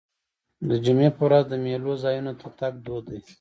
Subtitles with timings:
[0.69, 3.19] د جمعې په ورځ د میلو ځایونو ته تګ دود دی.